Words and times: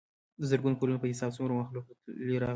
دَ 0.39 0.41
زرګونو 0.51 0.79
کلونو 0.79 1.01
پۀ 1.01 1.07
حساب 1.13 1.31
څومره 1.35 1.53
مخلوق 1.61 1.85
تلي 2.19 2.35
راغلي 2.41 2.49